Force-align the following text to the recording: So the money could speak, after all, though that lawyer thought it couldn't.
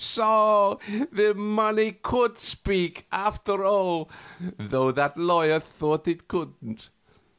So 0.03 0.79
the 1.11 1.35
money 1.35 1.91
could 1.91 2.39
speak, 2.39 3.05
after 3.11 3.63
all, 3.63 4.09
though 4.57 4.91
that 4.91 5.15
lawyer 5.15 5.59
thought 5.59 6.07
it 6.07 6.27
couldn't. 6.27 6.89